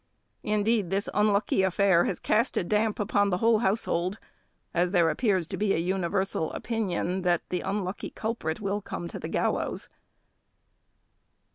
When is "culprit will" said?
8.09-8.81